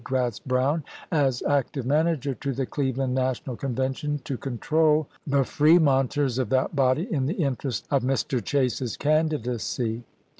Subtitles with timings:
[0.03, 6.49] Gratz Brown as active manager, to the Cleveland National Convention to control the Fremonters of
[6.49, 8.43] that body in the interest to ma^i, May 27 of Mr.
[8.43, 10.03] Chase's candidacy.